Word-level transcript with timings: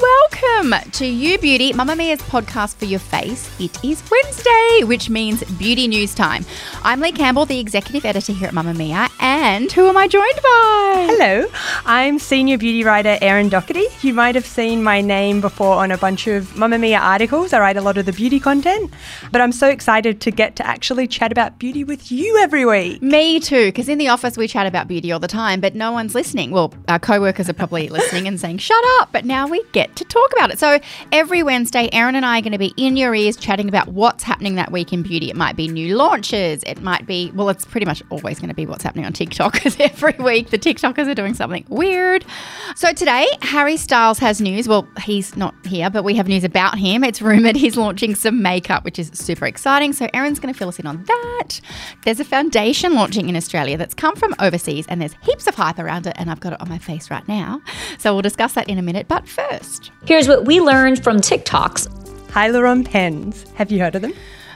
welcome 0.00 0.90
to 0.90 1.06
You 1.06 1.38
Beauty, 1.38 1.72
Mamamia's 1.72 2.20
podcast 2.22 2.76
for 2.76 2.84
your 2.84 2.98
face. 2.98 3.48
It 3.60 3.82
is 3.84 4.02
Wednesday, 4.10 4.84
which 4.84 5.08
means 5.08 5.42
beauty 5.58 5.88
news 5.88 6.14
time. 6.14 6.44
I'm 6.82 7.00
Leigh 7.00 7.12
Campbell, 7.12 7.46
the 7.46 7.58
executive 7.58 8.04
editor 8.04 8.32
here 8.32 8.48
at 8.48 8.54
Mamamia, 8.54 9.10
and 9.20 9.70
who 9.72 9.86
am 9.88 9.96
I 9.96 10.08
joined 10.08 10.36
by? 10.36 11.06
Hello, 11.08 11.46
I'm 11.84 12.18
senior 12.18 12.58
beauty 12.58 12.84
writer 12.84 13.16
Erin 13.20 13.48
Docherty. 13.48 13.86
You 14.02 14.12
might 14.12 14.34
have 14.34 14.46
seen 14.46 14.82
my 14.82 15.00
name 15.00 15.40
before 15.40 15.76
on 15.76 15.90
a 15.90 15.98
bunch 15.98 16.26
of 16.26 16.46
Mamamia 16.54 17.00
articles. 17.00 17.52
I 17.52 17.60
write 17.60 17.76
a 17.76 17.80
lot 17.82 17.96
of 17.96 18.06
the 18.06 18.12
beauty 18.12 18.40
content, 18.40 18.92
but 19.32 19.40
I'm 19.40 19.52
so 19.52 19.68
excited 19.68 20.20
to 20.22 20.30
get 20.30 20.56
to 20.56 20.66
actually 20.66 21.06
chat 21.06 21.32
about 21.32 21.58
beauty 21.58 21.84
with 21.84 22.10
you 22.10 22.38
every 22.38 22.64
week. 22.64 23.02
Me 23.02 23.40
too, 23.40 23.66
because 23.66 23.88
in 23.88 23.98
the 23.98 24.08
office 24.08 24.36
we 24.36 24.48
chat 24.48 24.66
about 24.66 24.88
beauty 24.88 25.12
all 25.12 25.20
the 25.20 25.28
time, 25.28 25.60
but 25.60 25.74
no 25.74 25.92
one's 25.92 26.14
listening. 26.14 26.50
Well, 26.50 26.74
our 26.88 26.98
co 26.98 27.20
workers 27.20 27.48
are 27.48 27.54
probably 27.54 27.88
listening 27.88 28.26
and 28.26 28.40
saying, 28.40 28.58
shut 28.58 28.82
up, 29.00 29.10
but 29.12 29.24
now 29.24 29.46
we 29.46 29.62
get 29.72 29.85
to 29.94 30.04
talk 30.04 30.32
about 30.32 30.50
it. 30.50 30.58
So 30.58 30.80
every 31.12 31.42
Wednesday, 31.42 31.88
Erin 31.92 32.14
and 32.16 32.26
I 32.26 32.38
are 32.38 32.42
going 32.42 32.52
to 32.52 32.58
be 32.58 32.74
in 32.76 32.96
your 32.96 33.14
ears 33.14 33.36
chatting 33.36 33.68
about 33.68 33.88
what's 33.88 34.24
happening 34.24 34.56
that 34.56 34.72
week 34.72 34.92
in 34.92 35.02
beauty. 35.02 35.30
It 35.30 35.36
might 35.36 35.56
be 35.56 35.68
new 35.68 35.96
launches, 35.96 36.62
it 36.64 36.82
might 36.82 37.06
be, 37.06 37.30
well, 37.34 37.48
it's 37.48 37.64
pretty 37.64 37.86
much 37.86 38.02
always 38.10 38.38
going 38.38 38.48
to 38.48 38.54
be 38.54 38.66
what's 38.66 38.82
happening 38.82 39.04
on 39.04 39.12
TikTok, 39.12 39.52
because 39.54 39.78
every 39.78 40.16
week 40.18 40.50
the 40.50 40.58
TikTokers 40.58 41.08
are 41.08 41.14
doing 41.14 41.34
something 41.34 41.64
weird. 41.68 42.24
So 42.76 42.92
today, 42.92 43.26
Harry 43.40 43.78
Styles 43.78 44.18
has 44.18 44.38
news. 44.38 44.68
Well, 44.68 44.86
he's 45.00 45.34
not 45.34 45.54
here, 45.64 45.88
but 45.88 46.04
we 46.04 46.14
have 46.16 46.28
news 46.28 46.44
about 46.44 46.78
him. 46.78 47.04
It's 47.04 47.22
rumored 47.22 47.56
he's 47.56 47.74
launching 47.74 48.14
some 48.14 48.42
makeup, 48.42 48.84
which 48.84 48.98
is 48.98 49.10
super 49.14 49.46
exciting. 49.46 49.94
So 49.94 50.10
Erin's 50.12 50.38
going 50.38 50.52
to 50.52 50.58
fill 50.58 50.68
us 50.68 50.78
in 50.78 50.86
on 50.86 51.02
that. 51.04 51.58
There's 52.04 52.20
a 52.20 52.24
foundation 52.24 52.92
launching 52.92 53.30
in 53.30 53.36
Australia 53.36 53.78
that's 53.78 53.94
come 53.94 54.14
from 54.14 54.34
overseas, 54.40 54.84
and 54.88 55.00
there's 55.00 55.14
heaps 55.22 55.46
of 55.46 55.54
hype 55.54 55.78
around 55.78 56.06
it, 56.06 56.16
and 56.18 56.30
I've 56.30 56.40
got 56.40 56.52
it 56.52 56.60
on 56.60 56.68
my 56.68 56.76
face 56.76 57.10
right 57.10 57.26
now. 57.26 57.62
So 57.96 58.12
we'll 58.12 58.20
discuss 58.20 58.52
that 58.52 58.68
in 58.68 58.76
a 58.76 58.82
minute. 58.82 59.08
But 59.08 59.26
first, 59.26 59.90
Here's 60.04 60.28
what 60.28 60.44
we 60.44 60.60
learned 60.60 61.02
from 61.02 61.16
TikToks. 61.22 61.88
Hyaluron 62.28 62.84
pens. 62.84 63.46
Have 63.54 63.72
you 63.72 63.80
heard 63.80 63.94
of 63.94 64.02
them? 64.02 64.12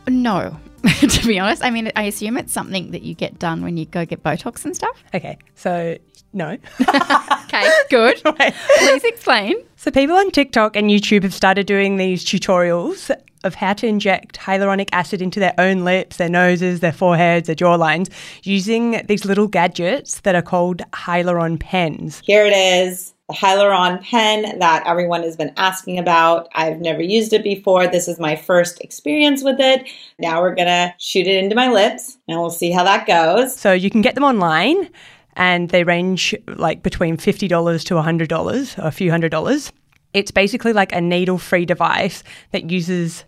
No. 0.08 0.58
to 1.00 1.26
be 1.26 1.38
honest, 1.38 1.62
I 1.64 1.70
mean, 1.70 1.92
I 1.94 2.04
assume 2.04 2.38
it's 2.38 2.52
something 2.52 2.90
that 2.92 3.02
you 3.02 3.14
get 3.14 3.38
done 3.38 3.62
when 3.62 3.76
you 3.76 3.84
go 3.84 4.06
get 4.06 4.22
Botox 4.22 4.64
and 4.64 4.74
stuff. 4.74 5.04
Okay, 5.14 5.36
so 5.54 5.98
no. 6.32 6.56
Okay, 7.50 7.68
good. 7.90 8.22
Right. 8.24 8.54
Please 8.78 9.04
explain. 9.04 9.56
So 9.76 9.90
people 9.90 10.16
on 10.16 10.30
TikTok 10.30 10.76
and 10.76 10.88
YouTube 10.88 11.24
have 11.24 11.34
started 11.34 11.66
doing 11.66 11.96
these 11.96 12.24
tutorials 12.24 13.10
of 13.42 13.54
how 13.54 13.72
to 13.72 13.86
inject 13.86 14.38
hyaluronic 14.38 14.88
acid 14.92 15.20
into 15.20 15.40
their 15.40 15.54
own 15.58 15.84
lips, 15.84 16.18
their 16.18 16.28
noses, 16.28 16.80
their 16.80 16.92
foreheads, 16.92 17.46
their 17.46 17.56
jawlines 17.56 18.08
using 18.44 19.02
these 19.06 19.24
little 19.24 19.48
gadgets 19.48 20.20
that 20.20 20.34
are 20.34 20.42
called 20.42 20.82
hyaluron 20.92 21.58
pens. 21.58 22.22
Here 22.24 22.46
it 22.46 22.52
is, 22.52 23.14
the 23.30 23.36
Hyaluron 23.36 24.02
pen 24.02 24.58
that 24.58 24.86
everyone 24.86 25.22
has 25.22 25.36
been 25.36 25.52
asking 25.56 25.98
about. 25.98 26.48
I've 26.54 26.80
never 26.80 27.02
used 27.02 27.32
it 27.32 27.44
before. 27.44 27.86
This 27.86 28.08
is 28.08 28.18
my 28.18 28.34
first 28.34 28.80
experience 28.80 29.44
with 29.44 29.60
it. 29.60 29.88
Now 30.18 30.40
we're 30.40 30.54
gonna 30.54 30.94
shoot 30.98 31.26
it 31.26 31.42
into 31.42 31.54
my 31.54 31.70
lips 31.70 32.18
and 32.28 32.40
we'll 32.40 32.50
see 32.50 32.70
how 32.70 32.82
that 32.84 33.06
goes. 33.06 33.54
So 33.54 33.72
you 33.72 33.90
can 33.90 34.00
get 34.00 34.14
them 34.14 34.24
online 34.24 34.90
and 35.34 35.68
they 35.70 35.84
range 35.84 36.34
like 36.48 36.82
between 36.82 37.16
$50 37.16 37.84
to 37.84 37.94
$100 37.94 38.78
or 38.78 38.86
a 38.86 38.90
few 38.90 39.10
hundred 39.10 39.30
dollars. 39.30 39.72
It's 40.12 40.32
basically 40.32 40.72
like 40.72 40.92
a 40.92 41.00
needle 41.00 41.38
free 41.38 41.64
device 41.64 42.24
that 42.50 42.68
uses 42.68 43.24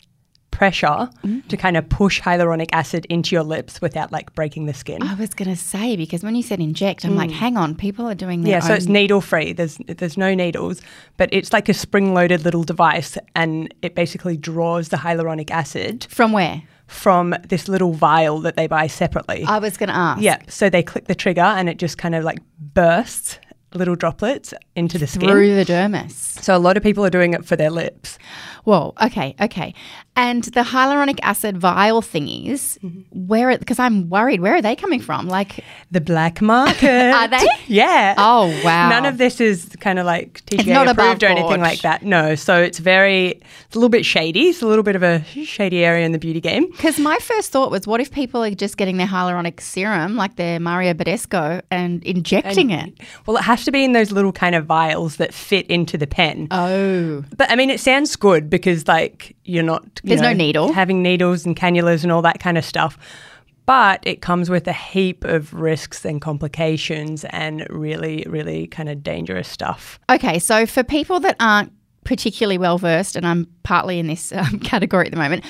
pressure 0.62 1.11
mm. 1.25 1.45
to 1.49 1.56
kind 1.56 1.77
of 1.77 1.89
push 1.89 2.21
hyaluronic 2.21 2.69
acid 2.73 3.05
into 3.06 3.34
your 3.34 3.43
lips 3.43 3.81
without 3.81 4.12
like 4.12 4.33
breaking 4.37 4.67
the 4.67 4.73
skin. 4.73 5.03
I 5.03 5.15
was 5.15 5.34
going 5.34 5.50
to 5.50 5.56
say 5.56 5.97
because 5.97 6.23
when 6.23 6.37
you 6.37 6.43
said 6.45 6.61
inject, 6.61 7.05
I'm 7.05 7.17
like, 7.17 7.31
mm. 7.31 7.33
hang 7.33 7.56
on, 7.56 7.75
people 7.75 8.06
are 8.06 8.15
doing 8.15 8.43
their 8.43 8.53
Yeah, 8.53 8.61
so 8.61 8.72
it's 8.72 8.87
needle 8.87 9.21
free. 9.21 9.53
There's 9.53 9.78
there's 9.89 10.17
no 10.17 10.37
needles, 10.37 10.81
but 11.17 11.28
it's 11.33 11.53
like 11.53 11.69
a 11.69 11.75
spring 11.75 12.15
loaded 12.15 12.45
little 12.45 12.62
device 12.62 13.19
and 13.34 13.75
it 13.83 13.97
basically 13.97 14.37
draws 14.37 14.91
the 14.91 14.99
hyaluronic 14.99 15.51
acid 15.51 16.06
from 16.09 16.31
where? 16.31 16.62
from 16.87 17.34
this 17.49 17.69
little 17.69 17.95
vial 17.95 18.39
that 18.41 18.55
they 18.55 18.69
buy 18.69 18.87
separately. 18.87 19.45
I 19.49 19.59
was 19.59 19.77
going 19.77 19.89
to 19.89 19.97
ask. 19.97 20.22
yeah, 20.22 20.43
so 20.47 20.71
they 20.71 20.83
click 20.84 21.06
the 21.06 21.15
trigger 21.17 21.41
and 21.41 21.69
it 21.69 21.78
just 21.78 21.99
kind 21.99 22.15
of 22.15 22.22
like 22.22 22.39
bursts 22.61 23.41
little 23.75 23.97
droplets 23.97 24.55
into 24.77 24.99
the 24.99 25.06
skin. 25.06 25.28
Through 25.28 25.55
the 25.56 25.65
dermis. 25.65 26.12
So 26.12 26.56
a 26.56 26.59
lot 26.59 26.77
of 26.77 26.83
people 26.83 27.05
are 27.05 27.11
doing 27.11 27.34
it 27.34 27.45
for 27.45 27.56
their 27.56 27.71
lips. 27.71 28.19
Whoa. 28.65 28.95
Okay. 29.03 29.34
Okay. 29.41 29.75
And 30.15 30.45
the 30.45 30.61
hyaluronic 30.62 31.19
acid 31.23 31.56
vial 31.56 32.03
thingies, 32.03 32.78
Mm-hmm. 32.83 33.00
where? 33.28 33.56
Because 33.59 33.78
I'm 33.78 34.11
worried. 34.11 34.41
Where 34.41 34.55
are 34.56 34.61
they 34.62 34.77
coming 34.77 35.00
from? 35.00 35.27
Like, 35.27 35.65
The 35.91 36.00
black 36.03 36.43
market. 36.43 37.12
Are 37.15 37.28
they? 37.28 37.47
Yeah. 37.67 38.15
Oh, 38.19 38.49
wow. 38.65 38.91
None 38.91 39.06
of 39.06 39.17
this 39.17 39.41
is 39.41 39.75
kind 39.81 39.99
of 39.99 40.05
like 40.05 40.45
TGA 40.47 40.67
not 40.75 40.89
approved 40.89 41.22
or 41.22 41.27
anything 41.28 41.61
like 41.62 41.81
that. 41.81 42.03
No. 42.03 42.34
So 42.34 42.61
it's 42.61 42.78
very, 42.78 43.41
it's 43.67 43.75
a 43.75 43.78
little 43.78 43.89
bit 43.89 44.05
shady. 44.05 44.49
It's 44.49 44.61
a 44.61 44.67
little 44.67 44.83
bit 44.83 44.97
of 44.97 45.03
a 45.03 45.25
shady 45.25 45.83
area 45.84 46.05
in 46.05 46.12
the 46.12 46.19
beauty 46.19 46.41
game. 46.41 46.71
because 46.72 46.99
my 46.99 47.17
first 47.19 47.51
thought 47.51 47.71
was, 47.71 47.87
what 47.87 48.01
if 48.01 48.11
people 48.11 48.45
are 48.45 48.51
just 48.51 48.77
getting 48.77 48.99
their 48.99 49.06
hyaluronic 49.06 49.61
serum, 49.61 50.17
like 50.17 50.37
their 50.37 50.61
Mario 50.61 50.93
Badescu, 50.93 51.62
and 51.71 52.05
injecting 52.05 52.71
it? 52.71 52.93
Well, 53.27 53.39
it 53.39 53.43
has 53.45 53.65
to 53.65 53.71
be 53.72 53.83
in 53.84 53.93
those 53.93 54.12
little 54.12 54.33
kind 54.33 54.55
of 54.55 54.67
vials 54.67 55.17
that 55.17 55.33
fit 55.33 55.67
into 55.69 55.97
the 55.97 56.06
pen. 56.06 56.49
Oh. 56.51 57.25
But 57.37 57.51
I 57.51 57.56
mean, 57.56 57.71
it 57.71 57.81
sounds 57.81 58.15
good 58.17 58.51
because 58.51 58.87
like 58.87 59.34
you're 59.45 59.62
not. 59.62 59.83
There's 60.05 60.21
no 60.21 60.29
know, 60.29 60.37
needle. 60.37 60.73
Having 60.73 61.03
needles 61.03 61.47
and 61.47 61.57
cannulas 61.57 62.03
and 62.03 62.13
all 62.13 62.23
that 62.23 62.41
kind 62.41 62.59
of 62.59 62.65
stuff. 62.65 62.99
But 63.65 64.01
it 64.03 64.21
comes 64.21 64.51
with 64.51 64.67
a 64.67 64.73
heap 64.73 65.25
of 65.25 65.55
risks 65.55 66.05
and 66.05 66.21
complications 66.21 67.25
and 67.27 67.67
really, 67.71 68.25
really 68.29 68.67
kind 68.67 68.89
of 68.89 69.03
dangerous 69.03 69.49
stuff. 69.49 70.01
Okay, 70.11 70.39
so 70.39 70.67
for 70.67 70.83
people 70.83 71.21
that 71.21 71.37
aren't 71.39 71.73
particularly 72.05 72.59
well 72.59 72.79
versed, 72.79 73.15
and 73.15 73.27
I'm 73.27 73.47
partly 73.63 73.99
in 73.99 74.09
this 74.09 74.33
um, 74.37 74.59
category 74.59 75.07
at 75.07 75.13
the 75.13 75.19
moment, 75.19 75.45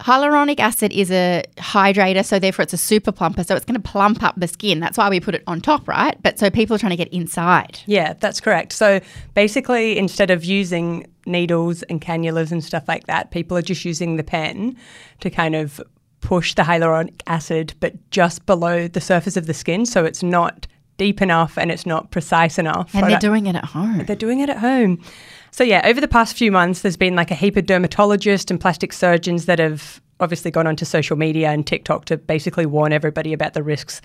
hyaluronic 0.00 0.60
acid 0.60 0.92
is 0.92 1.10
a 1.10 1.42
hydrator, 1.56 2.24
so 2.24 2.38
therefore 2.38 2.62
it's 2.62 2.72
a 2.72 2.78
super 2.78 3.12
plumper, 3.12 3.42
so 3.44 3.56
it's 3.56 3.64
going 3.64 3.80
to 3.80 3.88
plump 3.88 4.22
up 4.22 4.34
the 4.36 4.48
skin. 4.48 4.80
That's 4.80 4.98
why 4.98 5.08
we 5.08 5.20
put 5.20 5.34
it 5.34 5.42
on 5.46 5.60
top, 5.60 5.88
right? 5.88 6.20
But 6.22 6.38
so 6.38 6.50
people 6.50 6.76
are 6.76 6.78
trying 6.78 6.90
to 6.90 6.96
get 6.96 7.08
inside. 7.08 7.80
Yeah, 7.86 8.12
that's 8.14 8.40
correct. 8.40 8.72
So 8.72 9.00
basically, 9.34 9.98
instead 9.98 10.30
of 10.30 10.44
using 10.44 11.06
needles 11.26 11.82
and 11.84 12.00
cannulas 12.00 12.52
and 12.52 12.62
stuff 12.62 12.84
like 12.88 13.06
that, 13.06 13.30
people 13.30 13.56
are 13.56 13.62
just 13.62 13.84
using 13.84 14.16
the 14.16 14.24
pen 14.24 14.76
to 15.20 15.30
kind 15.30 15.54
of 15.54 15.80
push 16.20 16.54
the 16.54 16.62
hyaluronic 16.62 17.22
acid, 17.26 17.74
but 17.80 17.94
just 18.10 18.46
below 18.46 18.88
the 18.88 19.00
surface 19.00 19.36
of 19.36 19.46
the 19.46 19.54
skin. 19.54 19.86
So 19.86 20.04
it's 20.04 20.22
not 20.22 20.66
deep 20.96 21.20
enough 21.20 21.58
and 21.58 21.70
it's 21.70 21.86
not 21.86 22.10
precise 22.10 22.58
enough. 22.58 22.94
And 22.94 23.06
they're 23.06 23.18
doing 23.18 23.46
it 23.46 23.56
at 23.56 23.64
home. 23.66 24.04
they're 24.06 24.16
doing 24.16 24.40
it 24.40 24.48
at 24.48 24.58
home. 24.58 25.02
So 25.50 25.64
yeah, 25.64 25.82
over 25.84 26.00
the 26.00 26.08
past 26.08 26.36
few 26.36 26.50
months, 26.50 26.82
there's 26.82 26.96
been 26.96 27.16
like 27.16 27.30
a 27.30 27.34
heap 27.34 27.56
of 27.56 27.64
dermatologists 27.64 28.50
and 28.50 28.60
plastic 28.60 28.92
surgeons 28.92 29.46
that 29.46 29.58
have 29.58 30.00
obviously 30.20 30.50
gone 30.50 30.66
onto 30.66 30.84
social 30.84 31.16
media 31.16 31.50
and 31.50 31.66
TikTok 31.66 32.06
to 32.06 32.16
basically 32.16 32.66
warn 32.66 32.92
everybody 32.92 33.32
about 33.32 33.54
the 33.54 33.62
risks 33.62 34.00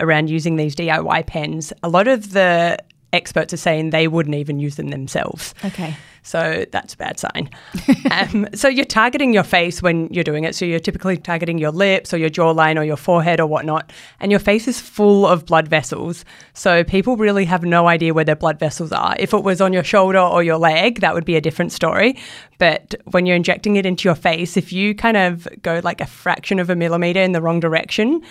around 0.00 0.30
using 0.30 0.56
these 0.56 0.76
DIY 0.76 1.26
pens. 1.26 1.72
A 1.82 1.88
lot 1.88 2.06
of 2.06 2.32
the 2.32 2.78
experts 3.12 3.54
are 3.54 3.58
saying 3.58 3.90
they 3.90 4.08
wouldn't 4.08 4.34
even 4.34 4.58
use 4.58 4.76
them 4.76 4.88
themselves. 4.88 5.54
Okay. 5.64 5.96
So 6.22 6.66
that's 6.72 6.92
a 6.92 6.96
bad 6.98 7.18
sign. 7.18 7.48
um, 8.10 8.46
so 8.54 8.68
you're 8.68 8.84
targeting 8.84 9.32
your 9.32 9.44
face 9.44 9.80
when 9.80 10.12
you're 10.12 10.24
doing 10.24 10.44
it. 10.44 10.54
So 10.54 10.66
you're 10.66 10.78
typically 10.78 11.16
targeting 11.16 11.56
your 11.56 11.70
lips 11.70 12.12
or 12.12 12.18
your 12.18 12.28
jawline 12.28 12.78
or 12.78 12.84
your 12.84 12.98
forehead 12.98 13.40
or 13.40 13.46
whatnot. 13.46 13.90
And 14.20 14.30
your 14.30 14.40
face 14.40 14.68
is 14.68 14.78
full 14.78 15.26
of 15.26 15.46
blood 15.46 15.68
vessels. 15.68 16.26
So 16.52 16.84
people 16.84 17.16
really 17.16 17.46
have 17.46 17.62
no 17.62 17.88
idea 17.88 18.12
where 18.12 18.24
their 18.24 18.36
blood 18.36 18.58
vessels 18.58 18.92
are. 18.92 19.16
If 19.18 19.32
it 19.32 19.42
was 19.42 19.62
on 19.62 19.72
your 19.72 19.84
shoulder 19.84 20.20
or 20.20 20.42
your 20.42 20.58
leg, 20.58 21.00
that 21.00 21.14
would 21.14 21.24
be 21.24 21.36
a 21.36 21.40
different 21.40 21.72
story. 21.72 22.18
But 22.58 22.94
when 23.06 23.24
you're 23.24 23.36
injecting 23.36 23.76
it 23.76 23.86
into 23.86 24.06
your 24.06 24.16
face, 24.16 24.58
if 24.58 24.70
you 24.70 24.94
kind 24.94 25.16
of 25.16 25.48
go 25.62 25.80
like 25.82 26.02
a 26.02 26.06
fraction 26.06 26.58
of 26.58 26.68
a 26.68 26.76
millimeter 26.76 27.22
in 27.22 27.32
the 27.32 27.40
wrong 27.40 27.60
direction, 27.60 28.22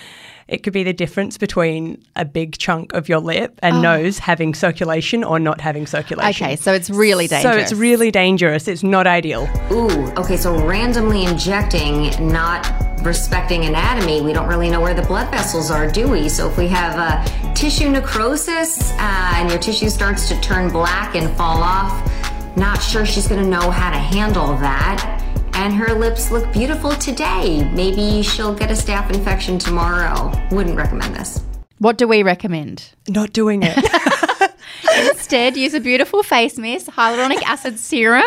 It 0.48 0.64
could 0.64 0.74
be 0.74 0.84
the 0.84 0.94
difference 0.94 1.38
between 1.38 2.04
a 2.16 2.24
big 2.24 2.58
chunk 2.58 2.94
of 2.94 3.10
your 3.10 3.20
lip 3.20 3.60
and 3.62 3.82
nose 3.82 4.20
having 4.20 4.54
circulation 4.54 5.24
or 5.24 5.40
not 5.40 5.60
having 5.60 5.86
circulation. 5.86 6.46
Okay, 6.46 6.56
so 6.56 6.74
it's 6.74 6.90
really 6.90 7.28
dangerous. 7.28 7.54
So 7.54 7.60
it's 7.60 7.74
really 7.74 8.12
dangerous. 8.12 8.68
It's 8.68 8.84
not 8.84 9.08
ideal. 9.08 9.50
Ooh, 9.72 10.08
okay, 10.12 10.38
so 10.38 10.66
randomly 10.66 11.26
injecting, 11.26 12.32
not 12.32 12.66
respecting 13.04 13.66
anatomy, 13.66 14.22
we 14.22 14.34
don't 14.34 14.48
really 14.48 14.70
know 14.70 14.82
where 14.82 14.94
the 14.94 15.02
blood 15.02 15.30
vessels 15.32 15.70
are, 15.70 15.90
do 15.90 16.08
we? 16.08 16.30
So 16.30 16.50
if 16.50 16.58
we 16.58 16.68
have 16.68 16.96
uh, 16.98 17.54
tissue 17.54 17.90
necrosis 17.90 18.92
uh, 18.94 19.34
and 19.36 19.50
your 19.50 19.60
tissue 19.60 19.90
starts 19.90 20.28
to 20.30 20.40
turn 20.42 20.72
black 20.72 21.16
and 21.16 21.36
fall 21.38 21.62
off, 21.62 22.58
not 22.58 22.82
sure 22.82 23.06
she's 23.06 23.28
gonna 23.28 23.46
know 23.46 23.70
how 23.70 23.92
to 23.92 23.98
handle 23.98 24.48
that. 24.58 25.17
And 25.58 25.74
her 25.74 25.94
lips 25.98 26.30
look 26.30 26.54
beautiful 26.54 26.92
today. 26.92 27.68
Maybe 27.74 28.22
she'll 28.22 28.54
get 28.54 28.70
a 28.70 28.76
staph 28.76 29.12
infection 29.12 29.58
tomorrow. 29.58 30.32
Wouldn't 30.52 30.78
recommend 30.78 31.16
this. 31.16 31.44
What 31.80 31.98
do 31.98 32.08
we 32.08 32.22
recommend? 32.22 32.92
Not 33.08 33.34
doing 33.34 33.64
it. 33.64 33.76
Instead, 35.12 35.58
use 35.58 35.74
a 35.74 35.80
beautiful 35.80 36.24
face 36.24 36.58
mist, 36.58 36.88
hyaluronic 36.88 37.42
acid 37.44 37.80
serum, 37.80 38.24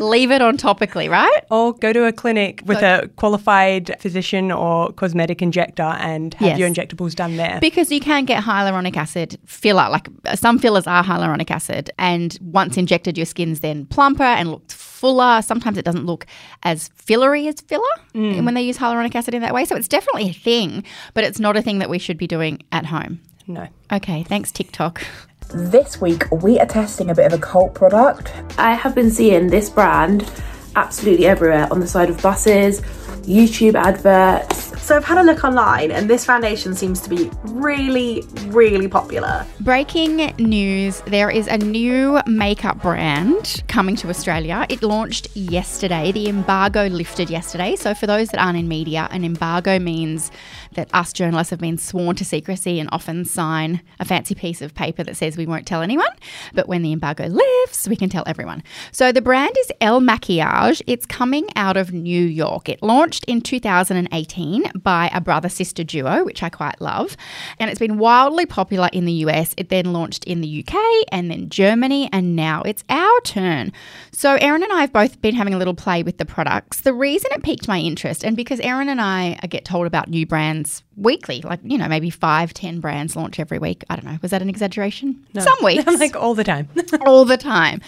leave 0.00 0.30
it 0.30 0.42
on 0.42 0.56
topically, 0.56 1.08
right? 1.10 1.40
or 1.50 1.72
go 1.74 1.92
to 1.92 2.04
a 2.06 2.12
clinic 2.12 2.62
with 2.66 2.78
a 2.78 3.08
qualified 3.16 3.94
physician 4.00 4.50
or 4.52 4.92
cosmetic 4.92 5.42
injector 5.42 5.82
and 5.82 6.34
have 6.34 6.48
Yes. 6.50 6.58
your 6.58 6.68
injectables 6.68 7.14
done 7.14 7.36
there. 7.36 7.58
Because 7.60 7.90
you 7.92 8.00
can 8.00 8.24
get 8.24 8.42
hyaluronic 8.44 8.96
acid 8.96 9.38
filler. 9.46 9.88
Like 9.88 10.08
uh, 10.26 10.36
some 10.36 10.58
fillers 10.58 10.86
are 10.86 11.02
hyaluronic 11.04 11.50
acid, 11.50 11.90
and 11.98 12.36
once 12.40 12.76
injected, 12.76 13.16
your 13.18 13.26
skin's 13.26 13.60
then 13.60 13.86
plumper 13.86 14.22
and 14.22 14.50
looks 14.50 14.74
fuller. 14.74 15.42
Sometimes 15.42 15.78
it 15.78 15.84
doesn't 15.84 16.06
look 16.06 16.26
as 16.62 16.88
fillery 16.94 17.48
as 17.48 17.60
filler 17.60 17.84
when 18.12 18.54
they 18.54 18.62
use 18.62 18.78
hyaluronic 18.78 19.14
acid 19.14 19.34
in 19.34 19.42
that 19.42 19.54
way. 19.54 19.64
So 19.64 19.76
it's 19.76 19.88
definitely 19.88 20.30
a 20.30 20.32
thing, 20.32 20.84
but 21.14 21.24
it's 21.24 21.40
not 21.40 21.56
a 21.56 21.62
thing 21.62 21.78
that 21.78 21.88
we 21.90 21.98
should 21.98 22.18
be 22.18 22.26
doing 22.26 22.62
at 22.72 22.86
home. 22.86 23.20
no. 23.46 23.66
Okay, 23.92 24.22
thanks, 24.22 24.52
TikTok. 24.52 25.02
This 25.52 26.00
week, 26.00 26.30
we 26.30 26.60
are 26.60 26.66
testing 26.66 27.10
a 27.10 27.14
bit 27.14 27.26
of 27.26 27.32
a 27.32 27.42
cult 27.42 27.74
product. 27.74 28.32
I 28.56 28.72
have 28.74 28.94
been 28.94 29.10
seeing 29.10 29.48
this 29.48 29.68
brand 29.68 30.30
absolutely 30.76 31.26
everywhere 31.26 31.66
on 31.72 31.80
the 31.80 31.88
side 31.88 32.08
of 32.08 32.22
buses, 32.22 32.82
YouTube 33.22 33.74
adverts. 33.74 34.70
So 34.82 34.96
I've 34.96 35.04
had 35.04 35.18
a 35.18 35.22
look 35.22 35.44
online 35.44 35.92
and 35.92 36.10
this 36.10 36.24
foundation 36.24 36.74
seems 36.74 37.00
to 37.02 37.10
be 37.10 37.30
really, 37.44 38.24
really 38.46 38.88
popular. 38.88 39.46
Breaking 39.60 40.34
news 40.38 41.00
there 41.06 41.30
is 41.30 41.46
a 41.46 41.58
new 41.58 42.20
makeup 42.26 42.82
brand 42.82 43.62
coming 43.68 43.94
to 43.96 44.08
Australia. 44.08 44.66
It 44.68 44.82
launched 44.82 45.36
yesterday. 45.36 46.10
The 46.12 46.28
embargo 46.28 46.86
lifted 46.86 47.30
yesterday. 47.30 47.76
So, 47.76 47.94
for 47.94 48.06
those 48.06 48.30
that 48.30 48.40
aren't 48.40 48.58
in 48.58 48.68
media, 48.68 49.06
an 49.10 49.24
embargo 49.24 49.78
means 49.78 50.32
that 50.74 50.88
us 50.94 51.12
journalists 51.12 51.50
have 51.50 51.60
been 51.60 51.78
sworn 51.78 52.16
to 52.16 52.24
secrecy 52.24 52.80
and 52.80 52.88
often 52.90 53.24
sign 53.24 53.82
a 53.98 54.04
fancy 54.04 54.34
piece 54.34 54.62
of 54.62 54.74
paper 54.74 55.04
that 55.04 55.16
says 55.16 55.36
we 55.36 55.46
won't 55.46 55.66
tell 55.66 55.82
anyone. 55.82 56.10
But 56.54 56.68
when 56.68 56.82
the 56.82 56.92
embargo 56.92 57.26
lifts, 57.26 57.86
we 57.86 57.96
can 57.96 58.08
tell 58.08 58.24
everyone. 58.26 58.62
So, 58.92 59.12
the 59.12 59.22
brand 59.22 59.54
is 59.58 59.70
Il 59.80 60.00
Makiage. 60.00 60.82
It's 60.86 61.06
coming 61.06 61.48
out 61.54 61.76
of 61.76 61.92
New 61.92 62.24
York. 62.24 62.68
It 62.68 62.82
launched 62.82 63.09
in 63.26 63.40
2018 63.40 64.70
by 64.82 65.10
a 65.12 65.20
brother 65.20 65.48
sister 65.48 65.82
duo, 65.82 66.24
which 66.24 66.42
I 66.42 66.48
quite 66.48 66.80
love. 66.80 67.16
And 67.58 67.70
it's 67.70 67.78
been 67.78 67.98
wildly 67.98 68.46
popular 68.46 68.88
in 68.92 69.04
the 69.04 69.12
US. 69.24 69.54
It 69.56 69.68
then 69.68 69.92
launched 69.92 70.24
in 70.24 70.40
the 70.40 70.64
UK 70.64 70.76
and 71.10 71.30
then 71.30 71.48
Germany, 71.48 72.08
and 72.12 72.36
now 72.36 72.62
it's 72.62 72.84
our 72.88 73.20
turn. 73.22 73.72
So, 74.12 74.36
Erin 74.36 74.62
and 74.62 74.72
I 74.72 74.80
have 74.82 74.92
both 74.92 75.20
been 75.20 75.34
having 75.34 75.54
a 75.54 75.58
little 75.58 75.74
play 75.74 76.02
with 76.02 76.18
the 76.18 76.24
products. 76.24 76.82
The 76.82 76.92
reason 76.92 77.30
it 77.32 77.42
piqued 77.42 77.68
my 77.68 77.78
interest, 77.78 78.24
and 78.24 78.36
because 78.36 78.60
Erin 78.60 78.88
and 78.88 79.00
I 79.00 79.34
get 79.48 79.64
told 79.64 79.86
about 79.86 80.08
new 80.08 80.26
brands 80.26 80.82
weekly, 80.96 81.40
like, 81.42 81.60
you 81.62 81.78
know, 81.78 81.88
maybe 81.88 82.10
five, 82.10 82.52
ten 82.52 82.80
brands 82.80 83.16
launch 83.16 83.38
every 83.38 83.58
week. 83.58 83.84
I 83.88 83.96
don't 83.96 84.04
know. 84.04 84.18
Was 84.22 84.30
that 84.32 84.42
an 84.42 84.48
exaggeration? 84.48 85.24
Some 85.38 85.58
weeks 85.62 85.86
like 86.00 86.16
all 86.16 86.34
the 86.34 86.44
time. 86.44 86.68
all 87.06 87.24
the 87.24 87.36
time. 87.36 87.80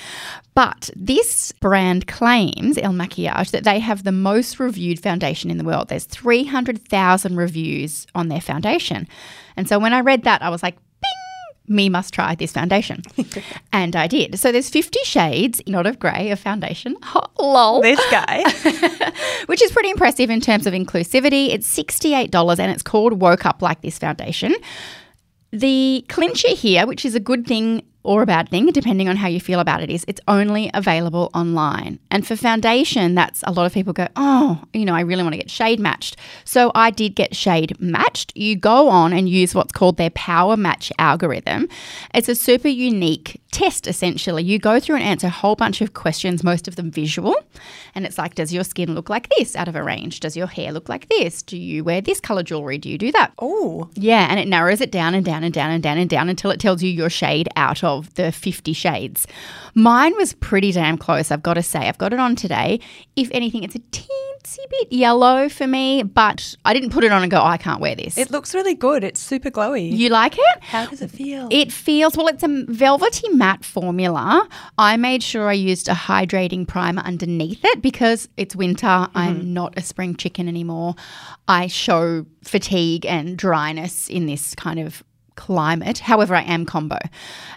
But 0.55 0.91
this 0.95 1.53
brand 1.53 2.07
claims, 2.07 2.77
Il 2.77 2.93
Makiage, 2.93 3.51
that 3.51 3.65
they 3.65 3.79
have 3.79 4.05
the 4.05 4.13
most 4.13 4.61
reviewed 4.61 5.01
foundation 5.01 5.51
in 5.51 5.59
the 5.59 5.65
world. 5.65 5.89
There's 5.89 6.05
300,000 6.05 7.37
reviews 7.37 8.07
on 8.15 8.29
their 8.29 8.41
foundation. 8.41 9.09
And 9.57 9.69
so 9.69 9.79
when 9.79 9.95
I 9.95 10.01
read 10.01 10.25
that, 10.25 10.43
I 10.43 10.51
was 10.51 10.63
like, 10.63 10.77
me 11.69 11.89
must 11.89 12.13
try 12.13 12.35
this 12.35 12.53
foundation. 12.53 13.03
and 13.73 13.95
I 13.97 14.07
did. 14.07 14.39
So 14.39 14.53
there's 14.53 14.69
50 14.69 14.99
shades, 15.05 15.61
not 15.67 15.87
of 15.87 15.99
grey, 15.99 16.31
of 16.31 16.41
foundation. 16.41 16.97
lol 17.39 17.81
this 17.83 18.01
guy. 18.11 18.43
which 19.47 19.63
is 19.63 19.73
pretty 19.73 19.91
impressive 19.91 20.31
in 20.31 20.41
terms 20.41 20.67
of 20.67 20.75
inclusivity. 20.75 21.49
It's 21.53 21.77
$68 21.77 22.59
and 22.59 22.71
it's 22.73 22.83
called 22.83 23.21
Woke 23.21 23.47
Up 23.47 23.63
Like 23.63 23.81
This 23.83 23.99
Foundation. 23.99 24.55
The 25.53 26.05
clincher 26.09 26.51
here, 26.51 26.87
which 26.87 27.05
is 27.05 27.15
a 27.15 27.21
good 27.21 27.47
thing 27.47 27.83
or 28.05 28.23
a 28.23 28.27
bad 28.27 28.49
thing, 28.49 28.67
depending 28.67 29.09
on 29.09 29.17
how 29.17 29.29
you 29.29 29.41
feel 29.41 29.61
about 29.61 29.83
it, 29.83 29.91
is 29.91 30.05
it's 30.09 30.21
only 30.27 30.71
available 30.75 31.31
online. 31.35 31.99
And 32.11 32.27
for 32.27 32.37
foundation, 32.37 33.15
that's 33.15 33.43
a 33.47 33.53
lot 33.53 33.67
of 33.67 33.73
people 33.73 33.93
go, 33.93 34.09
oh, 34.17 34.63
you 34.73 34.85
know, 34.85 34.95
I 34.95 35.01
really 35.01 35.23
want 35.23 35.35
to 35.35 35.39
get 35.39 35.51
shade 35.51 35.79
matched. 35.79 36.17
So 36.45 36.73
I 36.75 36.91
did 36.91 37.15
get 37.15 37.37
shade 37.37 37.81
matched. 37.81 38.37
You 38.37 38.57
go 38.57 38.89
on 38.89 39.13
and 39.13 39.29
use 39.29 39.55
what's 39.55 39.73
called 39.73 39.97
their 39.97 40.11
power 40.11 40.57
match 40.57 40.93
algorithm. 40.99 41.69
It's 42.15 42.29
a 42.29 42.35
super 42.35 42.69
unique 42.69 43.41
test, 43.53 43.87
essentially. 43.87 44.43
You 44.43 44.59
go 44.59 44.81
through 44.81 44.97
and 44.97 45.05
answer 45.05 45.27
a 45.27 45.31
whole 45.31 45.55
bunch 45.55 45.81
of 45.81 45.93
questions, 45.93 46.43
most 46.43 46.67
of 46.67 46.77
them 46.77 46.91
visual. 46.91 47.37
And 47.95 48.07
it's 48.07 48.17
like, 48.19 48.35
does 48.35 48.53
your 48.53 48.65
skin 48.65 48.95
look 48.95 49.11
like 49.11 49.29
this 49.37 49.55
out 49.55 49.69
of 49.69 49.77
a 49.77 49.83
range? 49.83 50.21
Does 50.21 50.37
your 50.37 50.47
hair 50.47 50.73
look 50.73 50.89
like 50.89 51.09
this? 51.09 51.43
Do 51.43 51.59
you 51.59 51.85
wear 51.85 52.01
this 52.01 52.19
color 52.19 52.43
jewelry? 52.43 52.79
Do 52.79 52.89
you 52.89 52.97
do 52.99 53.13
that? 53.13 53.33
Oh, 53.39 53.91
Yeah, 53.95 54.27
and 54.31 54.41
it 54.41 54.49
narrows 54.49 54.81
it 54.81 54.91
down 54.91 55.15
and 55.15 55.25
down 55.25 55.45
and 55.45 55.53
down 55.53 55.71
and 55.71 55.83
down 55.83 55.99
and 55.99 56.09
down 56.09 56.29
until 56.31 56.51
it 56.51 56.59
tells 56.61 56.83
you 56.83 56.91
your 56.91 57.11
shade 57.11 57.49
out 57.55 57.85
of 57.85 57.92
the 58.01 58.33
50 58.33 58.73
shades. 58.73 59.27
Mine 59.75 60.15
was 60.17 60.33
pretty 60.35 60.73
damn 60.73 60.99
close, 60.99 61.31
I've 61.31 61.43
got 61.43 61.55
to 61.55 61.63
say. 61.63 61.89
I've 61.89 61.99
got 61.99 62.13
it 62.13 62.19
on 62.19 62.35
today. 62.37 62.81
If 63.17 63.29
anything, 63.33 63.63
it's 63.63 63.75
a 63.75 63.79
teensy 63.79 64.59
bit 64.71 64.93
yellow 64.93 65.49
for 65.49 65.67
me, 65.67 66.03
but 66.03 66.55
I 66.65 66.75
didn't 66.75 66.91
put 66.91 67.05
it 67.05 67.13
on 67.13 67.23
and 67.23 67.31
go, 67.31 67.39
oh, 67.39 67.45
I 67.45 67.57
can't 67.57 67.81
wear 67.81 67.95
this. 67.95 68.19
it 68.19 68.31
looks 68.31 68.55
really 68.55 68.75
good. 68.75 69.05
It's 69.05 69.21
super 69.21 69.51
glowy. 69.51 69.91
you 69.97 70.09
like 70.09 70.37
it? 70.37 70.63
How 70.63 70.87
does 70.87 71.01
it 71.01 71.11
feel? 71.11 71.49
It 71.51 71.73
feels 71.73 72.17
well, 72.17 72.29
it's 72.29 72.43
a 72.43 72.65
velvety 72.69 73.29
matte 73.31 73.65
formula. 73.65 74.49
I 74.79 74.97
made 74.97 75.23
sure 75.23 75.49
I 75.49 75.55
used 75.55 75.89
a 75.89 75.93
hydrating 75.93 76.67
primer 76.67 77.03
underneath 77.03 77.65
it 77.65 77.83
because 77.83 78.29
it's 78.37 78.57
winter. 78.57 78.87
Mm-hmm. 78.87 79.19
I'm 79.19 79.55
not 79.55 79.75
a 79.77 79.83
spring 79.83 80.17
chicken 80.17 80.49
anymore. 80.49 80.95
I 81.49 81.67
show 81.67 82.27
fatigue 82.45 83.07
and 83.07 83.37
dryness 83.37 84.09
in 84.09 84.27
this 84.27 84.55
kind 84.55 84.79
of 84.81 85.03
climate. 85.37 85.99
However, 85.99 86.35
I 86.35 86.43
am 86.43 86.67
combo. 86.67 86.99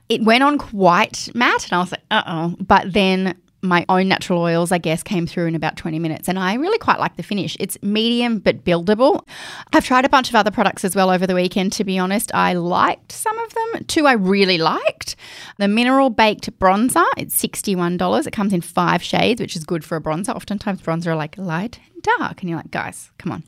It 0.09 0.23
went 0.23 0.43
on 0.43 0.57
quite 0.57 1.29
matte, 1.33 1.65
and 1.65 1.73
I 1.73 1.79
was 1.79 1.91
like, 1.91 2.03
uh 2.11 2.23
oh. 2.25 2.55
But 2.59 2.93
then 2.93 3.35
my 3.65 3.85
own 3.89 4.07
natural 4.07 4.41
oils, 4.41 4.71
I 4.71 4.77
guess, 4.77 5.03
came 5.03 5.27
through 5.27 5.47
in 5.47 5.55
about 5.55 5.75
20 5.75 5.99
minutes. 5.99 6.27
And 6.27 6.39
I 6.39 6.53
really 6.53 6.77
quite 6.77 6.99
like 6.99 7.17
the 7.17 7.23
finish. 7.23 7.57
It's 7.59 7.77
medium 7.81 8.39
but 8.39 8.63
buildable. 8.63 9.27
I've 9.73 9.85
tried 9.85 10.05
a 10.05 10.09
bunch 10.09 10.29
of 10.29 10.35
other 10.35 10.51
products 10.51 10.85
as 10.85 10.95
well 10.95 11.09
over 11.09 11.27
the 11.27 11.35
weekend, 11.35 11.73
to 11.73 11.83
be 11.83 11.97
honest. 11.97 12.33
I 12.33 12.53
liked 12.53 13.11
some 13.11 13.37
of 13.39 13.53
them. 13.53 13.85
Two 13.85 14.05
I 14.05 14.13
really 14.13 14.57
liked. 14.57 15.15
The 15.57 15.67
Mineral 15.67 16.09
Baked 16.09 16.57
Bronzer, 16.59 17.05
it's 17.17 17.41
$61. 17.41 18.27
It 18.27 18.31
comes 18.31 18.53
in 18.53 18.61
five 18.61 19.03
shades, 19.03 19.41
which 19.41 19.55
is 19.55 19.63
good 19.63 19.83
for 19.83 19.95
a 19.97 20.01
bronzer. 20.01 20.35
Oftentimes, 20.35 20.81
bronzer 20.81 21.07
are 21.07 21.15
like 21.15 21.37
light 21.37 21.79
dark. 22.17 22.41
And 22.41 22.49
you're 22.49 22.57
like, 22.57 22.71
guys, 22.71 23.11
come 23.17 23.31
on. 23.31 23.43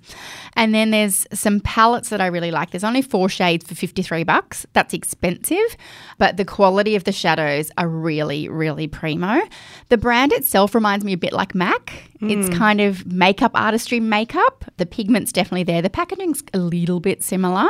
And 0.54 0.74
then 0.74 0.92
there's 0.92 1.26
some 1.34 1.60
palettes 1.60 2.10
that 2.10 2.22
I 2.22 2.28
really 2.28 2.52
like. 2.52 2.72
There's 2.72 2.84
only 2.84 3.02
four 3.02 3.30
shades 3.30 3.66
for 3.66 3.76
53 3.76 4.24
bucks. 4.24 4.66
That's 4.74 4.94
expensive, 4.94 5.78
but 6.18 6.38
the 6.38 6.46
quality 6.46 6.96
of 6.96 7.04
the 7.04 7.12
shadows 7.12 7.72
are 7.78 7.88
really, 7.88 8.50
really 8.50 8.88
primo. 8.88 9.42
The 9.90 9.98
brand 9.98 10.34
itself 10.34 10.76
reminds 10.76 11.06
me 11.06 11.14
a 11.14 11.18
bit 11.18 11.34
like 11.34 11.56
MAC. 11.56 12.12
It's 12.22 12.48
hmm. 12.48 12.54
kind 12.54 12.82
of 12.82 13.06
makeup 13.06 13.52
artistry 13.54 14.00
makeup. 14.00 14.66
The 14.78 14.86
pigment's 14.86 15.32
definitely 15.32 15.64
there. 15.64 15.82
The 15.82 15.90
packaging's 15.90 16.44
a 16.54 16.58
little 16.58 17.00
bit 17.00 17.24
similar. 17.24 17.68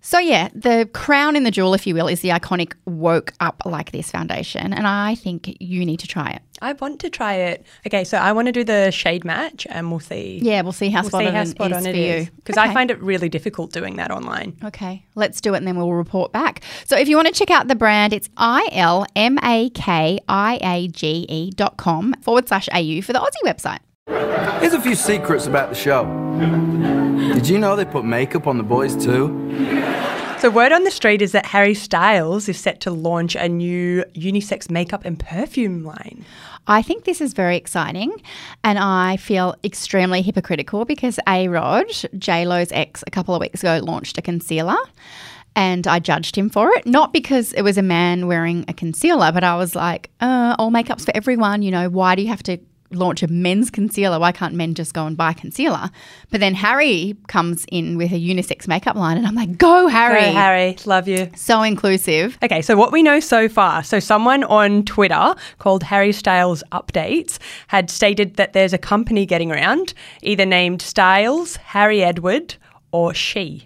So, 0.00 0.18
yeah, 0.18 0.48
the 0.54 0.88
crown 0.92 1.36
in 1.36 1.44
the 1.44 1.50
jewel, 1.50 1.74
if 1.74 1.86
you 1.86 1.94
will, 1.94 2.08
is 2.08 2.20
the 2.20 2.30
iconic 2.30 2.74
Woke 2.86 3.32
Up 3.40 3.62
Like 3.64 3.92
This 3.92 4.10
foundation. 4.10 4.72
And 4.72 4.86
I 4.86 5.14
think 5.14 5.56
you 5.60 5.84
need 5.84 6.00
to 6.00 6.08
try 6.08 6.30
it. 6.30 6.42
I 6.62 6.72
want 6.72 7.00
to 7.00 7.10
try 7.10 7.34
it. 7.34 7.66
Okay, 7.86 8.04
so 8.04 8.16
I 8.16 8.32
want 8.32 8.46
to 8.46 8.52
do 8.52 8.64
the 8.64 8.90
shade 8.90 9.24
match 9.24 9.66
and 9.68 9.90
we'll 9.90 10.00
see. 10.00 10.40
Yeah, 10.42 10.62
we'll 10.62 10.72
see 10.72 10.88
how 10.88 11.02
We'll 11.02 11.10
spot 11.10 11.22
see 11.22 11.26
on 11.28 11.34
how 11.34 11.44
spot 11.44 11.70
is 11.72 11.76
on 11.76 11.82
for 11.82 11.88
it 11.90 11.96
you. 11.96 12.30
Because 12.36 12.56
Okay. 12.56 12.70
I 12.70 12.72
find 12.72 12.90
it 12.90 13.00
really 13.02 13.28
difficult 13.28 13.72
doing 13.72 13.96
that 13.96 14.10
online. 14.10 14.56
Okay, 14.64 15.04
let's 15.14 15.40
do 15.40 15.54
it 15.54 15.58
and 15.58 15.66
then 15.66 15.76
we'll 15.76 15.92
report 15.92 16.32
back. 16.32 16.62
So 16.86 16.96
if 16.96 17.08
you 17.08 17.16
want 17.16 17.28
to 17.28 17.34
check 17.34 17.50
out 17.50 17.68
the 17.68 17.74
brand, 17.74 18.12
it's 18.12 18.30
I 18.36 18.68
L 18.72 19.04
M 19.16 19.38
A 19.42 19.68
K 19.70 20.18
I 20.28 20.58
A 20.62 20.88
G 20.88 21.26
E 21.28 21.50
dot 21.50 21.76
com 21.76 22.14
forward 22.22 22.48
slash 22.48 22.68
AU 22.72 23.02
for 23.02 23.12
the 23.12 23.18
Aussie 23.18 23.44
website. 23.44 23.80
Here's 24.60 24.74
a 24.74 24.80
few 24.80 24.94
secrets 24.94 25.46
about 25.46 25.70
the 25.70 25.74
show. 25.74 26.04
Did 27.34 27.48
you 27.48 27.58
know 27.58 27.76
they 27.76 27.84
put 27.84 28.04
makeup 28.04 28.46
on 28.46 28.58
the 28.58 28.62
boys 28.62 28.94
too? 28.94 29.28
So, 30.38 30.50
word 30.50 30.72
on 30.72 30.84
the 30.84 30.90
street 30.90 31.22
is 31.22 31.32
that 31.32 31.46
Harry 31.46 31.72
Styles 31.72 32.48
is 32.50 32.58
set 32.58 32.80
to 32.82 32.90
launch 32.90 33.34
a 33.34 33.48
new 33.48 34.04
unisex 34.14 34.70
makeup 34.70 35.04
and 35.06 35.18
perfume 35.18 35.84
line. 35.84 36.24
I 36.66 36.82
think 36.82 37.04
this 37.04 37.22
is 37.22 37.32
very 37.32 37.56
exciting, 37.56 38.12
and 38.62 38.78
I 38.78 39.16
feel 39.16 39.54
extremely 39.64 40.20
hypocritical 40.20 40.84
because 40.84 41.18
A 41.26 41.48
Rod, 41.48 41.86
J 42.18 42.46
Lo's 42.46 42.72
ex, 42.72 43.02
a 43.06 43.10
couple 43.10 43.34
of 43.34 43.40
weeks 43.40 43.62
ago 43.62 43.80
launched 43.82 44.18
a 44.18 44.22
concealer. 44.22 44.76
And 45.56 45.86
I 45.86 46.00
judged 46.00 46.36
him 46.36 46.50
for 46.50 46.72
it, 46.72 46.84
not 46.84 47.12
because 47.12 47.52
it 47.52 47.62
was 47.62 47.78
a 47.78 47.82
man 47.82 48.26
wearing 48.26 48.64
a 48.66 48.74
concealer, 48.74 49.30
but 49.30 49.44
I 49.44 49.56
was 49.56 49.76
like, 49.76 50.10
uh, 50.20 50.56
all 50.58 50.70
makeup's 50.70 51.04
for 51.04 51.12
everyone. 51.14 51.62
You 51.62 51.70
know, 51.70 51.88
why 51.88 52.16
do 52.16 52.22
you 52.22 52.28
have 52.28 52.42
to 52.42 52.58
launch 52.94 53.22
a 53.22 53.28
men's 53.28 53.70
concealer. 53.70 54.18
Why 54.18 54.32
can't 54.32 54.54
men 54.54 54.74
just 54.74 54.94
go 54.94 55.06
and 55.06 55.16
buy 55.16 55.32
concealer? 55.32 55.90
But 56.30 56.40
then 56.40 56.54
Harry 56.54 57.16
comes 57.28 57.64
in 57.70 57.96
with 57.96 58.12
a 58.12 58.20
unisex 58.20 58.66
makeup 58.66 58.96
line, 58.96 59.16
and 59.16 59.26
I'm 59.26 59.34
like, 59.34 59.58
go, 59.58 59.88
Harry. 59.88 60.20
Go, 60.20 60.32
Harry. 60.32 60.76
Love 60.86 61.08
you. 61.08 61.30
So 61.36 61.62
inclusive. 61.62 62.38
Okay, 62.42 62.62
so 62.62 62.76
what 62.76 62.92
we 62.92 63.02
know 63.02 63.20
so 63.20 63.48
far 63.48 63.74
so, 63.82 64.00
someone 64.00 64.44
on 64.44 64.84
Twitter 64.84 65.34
called 65.58 65.82
Harry 65.84 66.12
Styles 66.12 66.62
Updates 66.72 67.38
had 67.68 67.90
stated 67.90 68.36
that 68.36 68.52
there's 68.52 68.72
a 68.72 68.78
company 68.78 69.26
getting 69.26 69.50
around, 69.50 69.94
either 70.22 70.46
named 70.46 70.82
Styles, 70.82 71.56
Harry 71.56 72.02
Edward, 72.02 72.56
or 72.92 73.14
She. 73.14 73.64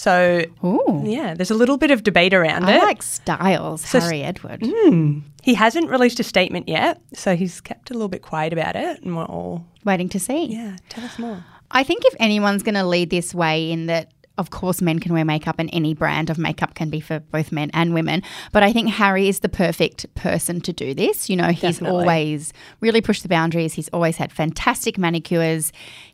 So, 0.00 0.44
Ooh. 0.64 1.02
yeah, 1.04 1.34
there's 1.34 1.50
a 1.50 1.54
little 1.54 1.76
bit 1.76 1.90
of 1.90 2.02
debate 2.04 2.32
around 2.32 2.64
I 2.64 2.76
it. 2.76 2.82
like 2.82 3.02
Styles, 3.02 3.82
So- 3.82 4.00
Harry 4.00 4.22
Edward. 4.22 4.62
Hmm. 4.64 5.18
He 5.42 5.52
hasn't 5.52 5.90
released 5.90 6.18
a 6.20 6.22
statement 6.22 6.68
yet, 6.70 7.02
so 7.12 7.36
he's 7.36 7.60
kept 7.60 7.90
a 7.90 7.92
little 7.94 8.08
bit 8.08 8.22
quiet 8.22 8.54
about 8.54 8.76
it, 8.76 9.02
and 9.02 9.14
we're 9.14 9.24
all 9.26 9.66
Waiting 9.84 10.08
to 10.10 10.18
see. 10.18 10.46
yeah. 10.46 10.76
Tell 10.88 11.04
us 11.04 11.18
more. 11.18 11.44
I 11.70 11.82
think 11.82 12.04
if 12.06 12.14
anyone's 12.18 12.62
going 12.62 12.76
to 12.76 12.84
lead 12.84 13.10
this 13.10 13.34
way, 13.34 13.70
in 13.70 13.86
that, 13.86 14.10
of 14.38 14.50
course, 14.50 14.80
men 14.80 15.00
can 15.00 15.12
wear 15.12 15.24
makeup 15.24 15.56
and 15.58 15.68
any 15.72 15.92
brand 15.92 16.30
of 16.30 16.38
makeup 16.38 16.74
can 16.74 16.88
be 16.88 17.00
for 17.00 17.20
both 17.20 17.52
men 17.52 17.70
and 17.74 17.92
women. 17.92 18.22
But 18.52 18.62
I 18.62 18.72
think 18.72 18.88
Harry 18.88 19.28
is 19.28 19.40
the 19.40 19.48
perfect 19.48 20.12
person 20.14 20.60
to 20.62 20.72
do 20.72 20.94
this. 20.94 21.28
You 21.28 21.36
know, 21.36 21.48
he's 21.48 21.78
Definitely. 21.78 22.00
always 22.00 22.52
really 22.80 23.02
pushed 23.02 23.22
the 23.22 23.28
boundaries. 23.28 23.74
He's 23.74 23.88
always 23.88 24.16
had 24.16 24.32
fantastic 24.32 24.96
manicures. 24.96 25.72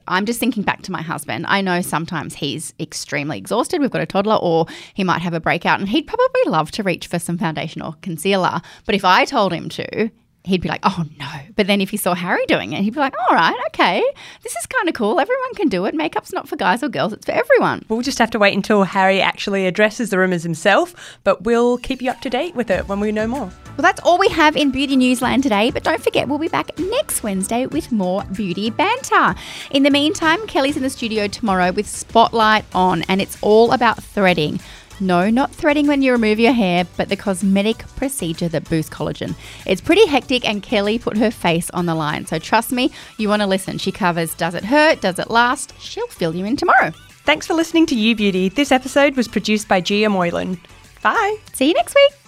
I'm 0.08 0.26
just 0.26 0.40
thinking 0.40 0.64
back 0.64 0.82
to 0.82 0.92
my 0.92 1.02
husband. 1.02 1.46
I 1.48 1.60
know 1.60 1.80
sometimes 1.82 2.34
he's 2.34 2.74
extremely 2.80 3.38
exhausted. 3.38 3.80
We've 3.80 3.90
got 3.90 4.02
a 4.02 4.06
toddler, 4.06 4.36
or 4.36 4.66
he 4.94 5.04
might 5.04 5.22
have 5.22 5.34
a 5.34 5.40
breakout, 5.40 5.78
and 5.80 5.88
he'd 5.88 6.06
probably 6.06 6.42
love 6.46 6.70
to 6.72 6.82
reach 6.82 7.06
for 7.06 7.18
some 7.18 7.38
foundation 7.38 7.82
or 7.82 7.94
concealer. 8.02 8.60
But 8.86 8.94
if 8.94 9.04
I 9.04 9.24
told 9.24 9.52
him 9.52 9.68
to, 9.70 10.10
he'd 10.46 10.60
be 10.60 10.68
like, 10.68 10.80
oh 10.84 11.04
no. 11.18 11.28
But 11.56 11.66
then 11.66 11.80
if 11.80 11.90
he 11.90 11.96
saw 11.96 12.14
Harry 12.14 12.44
doing 12.46 12.72
it, 12.72 12.82
he'd 12.82 12.94
be 12.94 13.00
like, 13.00 13.14
all 13.18 13.34
right, 13.34 13.56
okay, 13.68 14.02
this 14.42 14.54
is 14.56 14.66
kind 14.66 14.88
of 14.88 14.94
cool. 14.94 15.18
Everyone 15.18 15.54
can 15.54 15.68
do 15.68 15.84
it. 15.86 15.94
Makeup's 15.94 16.32
not 16.32 16.48
for 16.48 16.56
guys 16.56 16.82
or 16.82 16.88
girls, 16.88 17.12
it's 17.12 17.26
for 17.26 17.32
everyone. 17.32 17.84
We'll 17.88 18.02
just 18.02 18.18
have 18.18 18.30
to 18.30 18.38
wait 18.38 18.54
until 18.54 18.84
Harry 18.84 19.20
actually 19.20 19.66
addresses 19.66 20.10
the 20.10 20.18
rumours 20.18 20.42
himself, 20.42 21.18
but 21.24 21.42
we'll 21.42 21.78
keep 21.78 22.00
you 22.00 22.10
up 22.10 22.20
to 22.22 22.30
date 22.30 22.54
with 22.54 22.70
it 22.70 22.88
when 22.88 23.00
we 23.00 23.12
know 23.12 23.26
more. 23.26 23.50
Well, 23.76 23.82
that's 23.82 24.00
all 24.00 24.18
we 24.18 24.28
have 24.28 24.56
in 24.56 24.70
Beauty 24.70 24.96
Newsland 24.96 25.42
today, 25.42 25.70
but 25.70 25.82
don't 25.82 26.02
forget 26.02 26.28
we'll 26.28 26.38
be 26.38 26.48
back 26.48 26.78
next 26.78 27.22
Wednesday 27.22 27.66
with 27.66 27.92
more 27.92 28.24
beauty 28.32 28.70
banter. 28.70 29.34
In 29.70 29.82
the 29.82 29.90
meantime, 29.90 30.46
Kelly's 30.46 30.76
in 30.76 30.82
the 30.82 30.90
studio 30.90 31.26
tomorrow 31.26 31.72
with 31.72 31.86
Spotlight 31.86 32.64
on, 32.74 33.02
and 33.02 33.20
it's 33.20 33.36
all 33.42 33.72
about 33.72 34.02
threading. 34.02 34.60
No, 34.98 35.28
not 35.28 35.54
threading 35.54 35.86
when 35.86 36.00
you 36.00 36.12
remove 36.12 36.38
your 36.38 36.52
hair, 36.52 36.86
but 36.96 37.08
the 37.08 37.16
cosmetic 37.16 37.78
procedure 37.96 38.48
that 38.48 38.68
boosts 38.68 38.94
collagen. 38.94 39.34
It's 39.66 39.80
pretty 39.80 40.06
hectic, 40.06 40.48
and 40.48 40.62
Kelly 40.62 40.98
put 40.98 41.18
her 41.18 41.30
face 41.30 41.68
on 41.70 41.86
the 41.86 41.94
line. 41.94 42.26
So 42.26 42.38
trust 42.38 42.72
me, 42.72 42.90
you 43.18 43.28
want 43.28 43.42
to 43.42 43.46
listen. 43.46 43.78
She 43.78 43.92
covers 43.92 44.34
Does 44.34 44.54
It 44.54 44.64
Hurt? 44.64 45.00
Does 45.02 45.18
It 45.18 45.30
Last? 45.30 45.74
She'll 45.78 46.06
fill 46.08 46.34
you 46.34 46.46
in 46.46 46.56
tomorrow. 46.56 46.92
Thanks 47.24 47.46
for 47.46 47.54
listening 47.54 47.86
to 47.86 47.94
You 47.94 48.14
Beauty. 48.14 48.48
This 48.48 48.72
episode 48.72 49.16
was 49.16 49.28
produced 49.28 49.68
by 49.68 49.80
Gia 49.80 50.08
Moylan. 50.08 50.60
Bye. 51.02 51.36
See 51.52 51.68
you 51.68 51.74
next 51.74 51.94
week. 51.94 52.25